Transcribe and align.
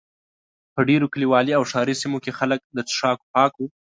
په 0.73 0.81
ډېرو 0.89 1.05
کلیوالو 1.13 1.55
او 1.57 1.63
ښاري 1.71 1.95
سیمو 2.01 2.17
کې 2.23 2.35
خلک 2.39 2.59
د 2.75 2.77
څښاک 2.89 3.19
پاکو. 3.33 3.65